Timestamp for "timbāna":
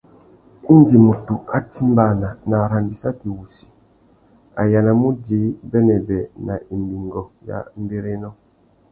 1.73-2.27